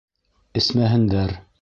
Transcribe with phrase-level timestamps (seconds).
[0.63, 1.37] Эсмәһендәр.